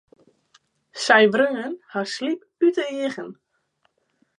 Sy 1.03 1.21
wreau 1.35 1.75
har 1.93 2.05
de 2.09 2.13
sliep 2.15 2.41
út 2.69 2.75
de 2.83 2.91
eagen. 3.05 3.31